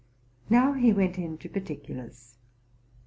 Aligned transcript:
''Now 0.49 0.73
he 0.73 0.91
went 0.91 1.19
into 1.19 1.47
particulars. 1.47 2.39